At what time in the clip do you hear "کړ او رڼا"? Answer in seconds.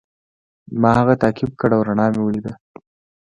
1.59-2.07